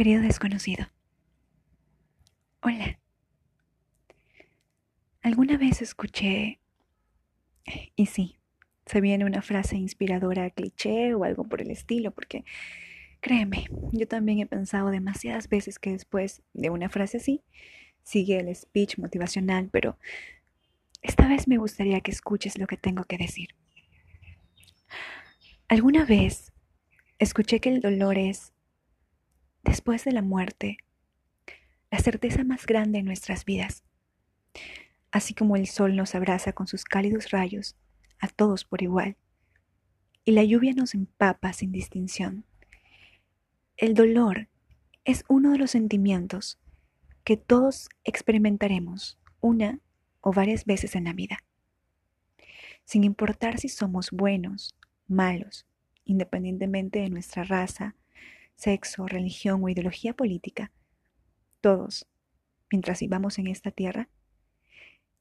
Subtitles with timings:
[0.00, 0.86] Querido desconocido.
[2.62, 2.98] Hola.
[5.20, 6.58] Alguna vez escuché,
[7.96, 8.38] y sí,
[8.86, 12.46] se viene una frase inspiradora, cliché o algo por el estilo, porque
[13.20, 17.42] créeme, yo también he pensado demasiadas veces que después de una frase así,
[18.02, 19.98] sigue el speech motivacional, pero
[21.02, 23.50] esta vez me gustaría que escuches lo que tengo que decir.
[25.68, 26.54] Alguna vez
[27.18, 28.54] escuché que el dolor es
[29.62, 30.78] después de la muerte,
[31.90, 33.84] la certeza más grande en nuestras vidas.
[35.10, 37.76] Así como el sol nos abraza con sus cálidos rayos,
[38.20, 39.16] a todos por igual,
[40.24, 42.44] y la lluvia nos empapa sin distinción.
[43.76, 44.48] El dolor
[45.04, 46.58] es uno de los sentimientos
[47.24, 49.80] que todos experimentaremos una
[50.20, 51.38] o varias veces en la vida,
[52.84, 54.76] sin importar si somos buenos,
[55.08, 55.66] malos,
[56.04, 57.96] independientemente de nuestra raza,
[58.60, 60.70] sexo, religión o ideología política,
[61.60, 62.06] todos,
[62.70, 64.08] mientras vivamos en esta tierra,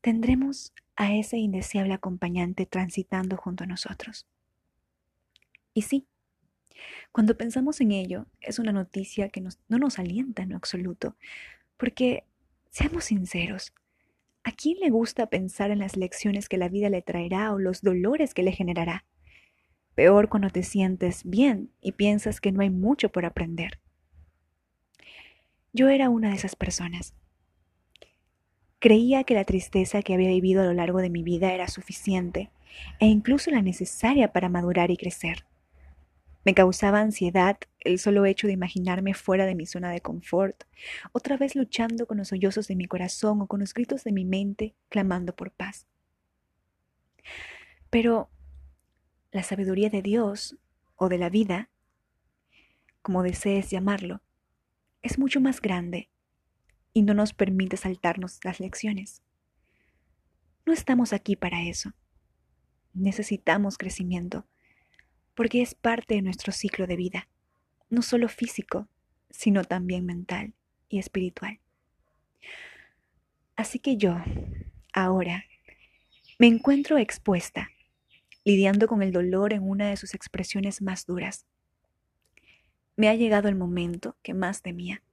[0.02, 4.28] tendremos a ese indeseable acompañante transitando junto a nosotros.
[5.74, 6.06] Y sí,
[7.12, 11.16] cuando pensamos en ello, es una noticia que no nos alienta en lo absoluto,
[11.78, 12.26] porque,
[12.72, 13.74] seamos sinceros,
[14.44, 17.82] ¿a quién le gusta pensar en las lecciones que la vida le traerá o los
[17.82, 19.06] dolores que le generará?
[20.00, 23.82] Peor cuando te sientes bien y piensas que no hay mucho por aprender.
[25.74, 27.14] Yo era una de esas personas.
[28.80, 32.50] Creía que la tristeza que había vivido a lo largo de mi vida era suficiente
[33.02, 35.46] e incluso la necesaria para madurar y crecer.
[36.46, 40.64] Me causaba ansiedad el solo hecho de imaginarme fuera de mi zona de confort,
[41.12, 44.24] otra vez luchando con los sollozos de mi corazón o con los gritos de mi
[44.24, 45.88] mente clamando por paz.
[47.90, 48.30] Pero
[49.32, 50.58] la sabiduría de Dios
[50.96, 51.70] o de la vida,
[53.02, 54.22] como desees llamarlo,
[55.02, 56.10] es mucho más grande
[56.94, 59.22] y no nos permite saltarnos las lecciones.
[60.66, 61.94] No estamos aquí para eso.
[62.94, 64.46] Necesitamos crecimiento,
[65.36, 67.30] porque es parte de nuestro ciclo de vida,
[67.90, 68.88] no solo físico,
[69.30, 70.54] sino también mental
[70.90, 71.60] y espiritual.
[73.56, 74.18] Así que yo,
[74.92, 75.46] ahora,
[76.40, 77.70] me encuentro expuesta
[78.44, 81.46] lidiando con el dolor en una de sus expresiones más duras.
[82.96, 85.04] Me ha llegado el momento que más temía.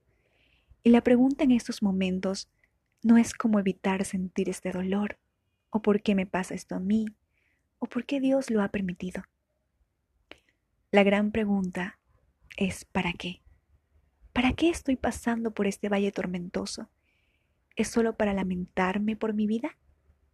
[0.83, 2.49] Y la pregunta en estos momentos
[3.03, 5.17] no es cómo evitar sentir este dolor,
[5.69, 7.05] o por qué me pasa esto a mí,
[7.79, 9.23] o por qué Dios lo ha permitido.
[10.91, 11.99] La gran pregunta
[12.55, 13.41] es ¿para qué?
[14.33, 16.89] ¿Para qué estoy pasando por este valle tormentoso?
[17.75, 19.77] ¿Es solo para lamentarme por mi vida?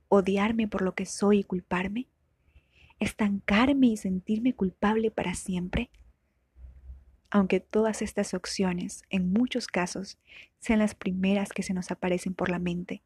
[0.07, 2.07] ¿Odiarme por lo que soy y culparme?
[3.03, 5.89] Estancarme y sentirme culpable para siempre?
[7.29, 10.17] Aunque todas estas opciones, en muchos casos,
[10.59, 13.01] sean las primeras que se nos aparecen por la mente,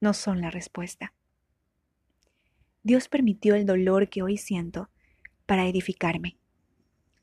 [0.00, 1.12] no son la respuesta.
[2.82, 4.90] Dios permitió el dolor que hoy siento
[5.46, 6.36] para edificarme,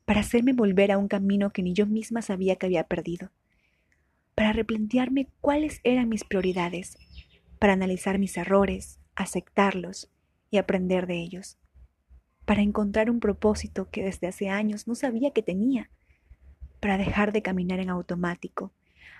[0.04, 3.30] para hacerme volver a un camino que ni yo misma sabía que había perdido,
[4.34, 6.98] para replantearme cuáles eran mis prioridades,
[7.58, 10.10] para analizar mis errores, aceptarlos
[10.50, 11.58] y aprender de ellos
[12.44, 15.90] para encontrar un propósito que desde hace años no sabía que tenía,
[16.80, 18.72] para dejar de caminar en automático,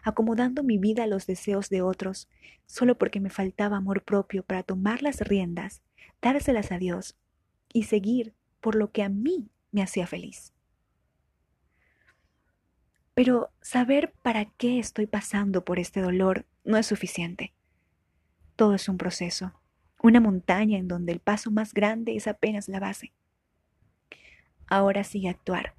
[0.02, 2.28] acomodando mi vida a los deseos de otros,
[2.66, 5.82] solo porque me faltaba amor propio para tomar las riendas,
[6.20, 7.16] dárselas a Dios
[7.72, 10.52] y seguir por lo que a mí me hacía feliz.
[13.14, 17.54] Pero saber para qué estoy pasando por este dolor no es suficiente.
[18.56, 19.52] Todo es un proceso,
[20.04, 23.14] una montaña en donde el paso más grande es apenas la base.
[24.66, 25.74] Ahora sigue actuar.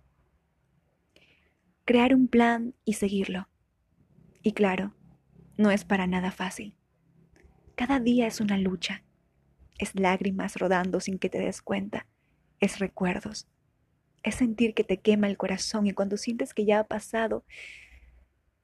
[1.85, 3.47] Crear un plan y seguirlo.
[4.41, 4.95] Y claro,
[5.57, 6.75] no es para nada fácil.
[7.75, 9.03] Cada día es una lucha.
[9.77, 12.07] Es lágrimas rodando sin que te des cuenta.
[12.59, 13.47] Es recuerdos.
[14.23, 17.45] Es sentir que te quema el corazón y cuando sientes que ya ha pasado,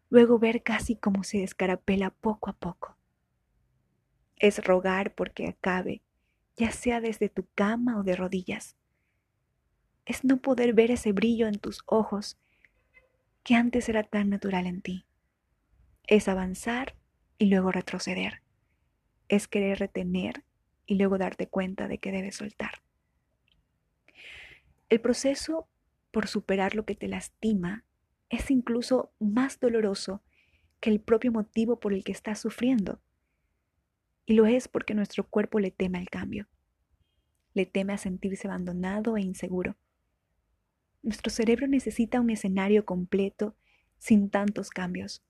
[0.09, 2.97] luego ver casi como se descarapela poco a poco
[4.41, 6.01] es rogar porque acabe,
[6.57, 8.75] ya sea desde tu cama o de rodillas.
[10.05, 12.39] Es no poder ver ese brillo en tus ojos
[13.43, 15.05] que antes era tan natural en ti.
[16.07, 16.95] Es avanzar
[17.37, 18.41] y luego retroceder.
[19.29, 20.43] Es querer retener
[20.87, 22.81] y luego darte cuenta de que debes soltar.
[24.89, 25.67] El proceso
[26.09, 27.85] por superar lo que te lastima
[28.29, 30.23] es incluso más doloroso
[30.79, 32.99] que el propio motivo por el que estás sufriendo.
[34.25, 36.47] Y lo es porque nuestro cuerpo le teme al cambio.
[37.53, 39.75] Le teme a sentirse abandonado e inseguro.
[41.03, 43.55] Nuestro cerebro necesita un escenario completo
[43.97, 45.23] sin tantos cambios,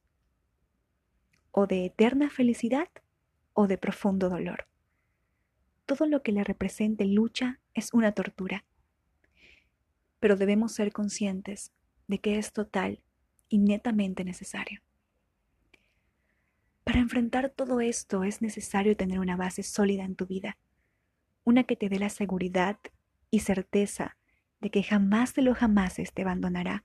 [1.52, 2.88] o de eterna felicidad
[3.54, 4.68] o de profundo dolor.
[5.86, 8.66] Todo lo que le represente lucha es una tortura,
[10.20, 11.74] pero debemos ser conscientes
[12.08, 13.02] de que es total
[13.50, 14.82] y netamente necesario.
[16.84, 20.58] Para enfrentar todo esto es necesario tener una base sólida en tu vida,
[21.44, 22.80] una que te dé la seguridad
[23.30, 24.18] y certeza
[24.60, 26.84] de que jamás de lo jamás te abandonará.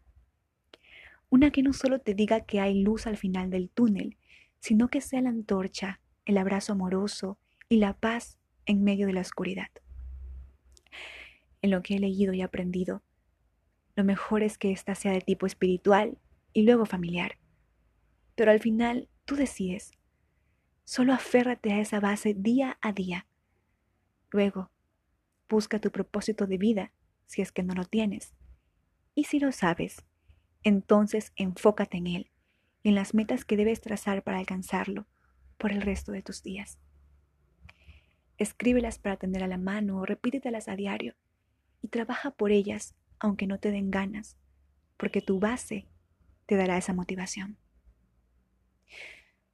[1.28, 4.16] Una que no solo te diga que hay luz al final del túnel,
[4.60, 7.38] sino que sea la antorcha, el abrazo amoroso
[7.69, 9.69] y la paz en medio de la oscuridad.
[11.62, 13.02] En lo que he leído y aprendido,
[13.94, 16.19] lo mejor es que ésta sea de tipo espiritual
[16.52, 17.38] y luego familiar.
[18.34, 19.93] Pero al final tú decides.
[20.84, 23.26] Solo aférrate a esa base día a día.
[24.31, 24.70] Luego,
[25.49, 26.93] busca tu propósito de vida
[27.26, 28.34] si es que no lo tienes.
[29.14, 30.05] Y si lo sabes,
[30.62, 32.31] entonces enfócate en él
[32.82, 35.06] y en las metas que debes trazar para alcanzarlo
[35.58, 36.78] por el resto de tus días.
[38.38, 41.14] Escríbelas para tener a la mano o repítetelas a diario
[41.82, 44.37] y trabaja por ellas aunque no te den ganas,
[44.99, 45.87] porque tu base
[46.44, 47.56] te dará esa motivación.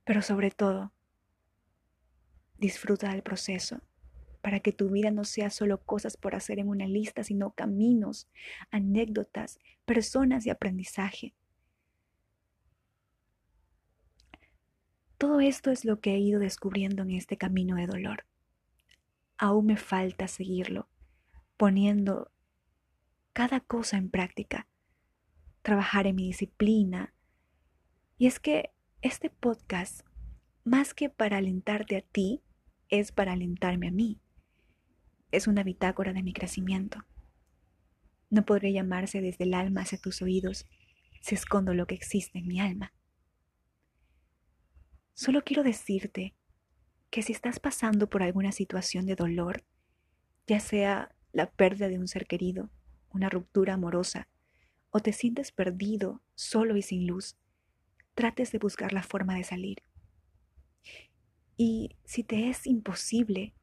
[0.05, 0.93] Pero sobre todo,
[2.59, 3.81] disfruta del proceso
[4.41, 8.29] para que tu vida no sea solo cosas por hacer en una lista, sino caminos,
[8.71, 11.33] anécdotas, personas y aprendizaje.
[15.17, 18.27] Todo esto es lo que he ido descubriendo en este camino de dolor.
[19.39, 20.89] Aún me falta seguirlo,
[21.57, 22.33] poniendo
[23.33, 24.67] cada cosa en práctica,
[25.63, 27.15] trabajar en mi disciplina.
[28.19, 28.73] Y es que
[29.03, 30.01] este podcast,
[30.65, 32.43] más que para alentarte a ti,
[32.89, 34.23] es para alentarme a mí
[35.33, 37.05] es una bitácora de mi crecimiento.
[38.31, 40.67] No podré llamarse desde el alma hacia tus oídos
[41.23, 42.93] si escondo lo que existe en mi alma.
[45.15, 46.35] Solo quiero decirte
[47.11, 49.65] que si estás pasando por alguna situación de dolor,
[50.47, 52.71] ya sea la pérdida de un ser querido,
[53.11, 54.29] una ruptura amorosa,
[54.91, 57.37] o te sientes perdido, solo y sin luz,
[58.15, 59.83] trates de buscar la forma de salir.
[61.57, 63.55] Y si te es imposible,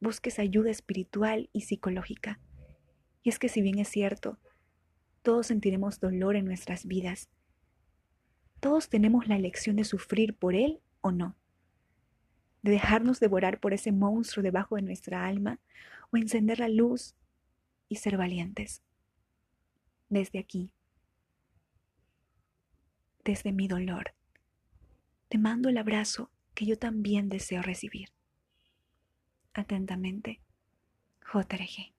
[0.00, 2.40] busques ayuda espiritual y psicológica.
[3.22, 4.38] Y es que si bien es cierto,
[5.22, 7.28] todos sentiremos dolor en nuestras vidas,
[8.60, 11.36] todos tenemos la elección de sufrir por él o no,
[12.62, 15.60] de dejarnos devorar por ese monstruo debajo de nuestra alma
[16.10, 17.14] o encender la luz
[17.88, 18.82] y ser valientes.
[20.08, 20.72] Desde aquí,
[23.26, 24.14] desde mi dolor,
[25.28, 28.10] te mando el abrazo que yo también deseo recibir.
[29.52, 30.40] Atentamente,
[31.20, 31.95] JRG.